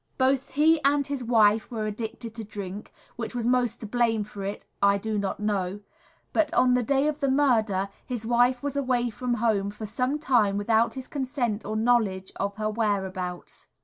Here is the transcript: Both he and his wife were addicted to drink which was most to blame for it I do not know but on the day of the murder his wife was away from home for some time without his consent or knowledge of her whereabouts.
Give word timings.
Both 0.17 0.53
he 0.53 0.81
and 0.83 1.05
his 1.05 1.23
wife 1.23 1.69
were 1.69 1.85
addicted 1.85 2.33
to 2.33 2.43
drink 2.43 2.91
which 3.17 3.35
was 3.35 3.45
most 3.45 3.81
to 3.81 3.85
blame 3.85 4.23
for 4.23 4.41
it 4.41 4.65
I 4.81 4.97
do 4.97 5.19
not 5.19 5.39
know 5.39 5.81
but 6.33 6.51
on 6.55 6.73
the 6.73 6.81
day 6.81 7.07
of 7.07 7.19
the 7.19 7.29
murder 7.29 7.87
his 8.03 8.25
wife 8.25 8.63
was 8.63 8.75
away 8.75 9.11
from 9.11 9.35
home 9.35 9.69
for 9.69 9.85
some 9.85 10.17
time 10.17 10.57
without 10.57 10.95
his 10.95 11.07
consent 11.07 11.65
or 11.65 11.75
knowledge 11.75 12.31
of 12.37 12.55
her 12.55 12.67
whereabouts. 12.67 13.67